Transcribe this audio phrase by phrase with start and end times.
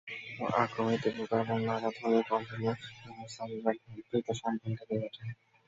[0.63, 2.71] আক্রমণের তীব্রতা এবং নারাধ্বনির কম্পনে
[3.09, 3.71] গাসসানীরা
[4.09, 5.23] ভীতসন্ত্রস্ত হয়ে ওঠে।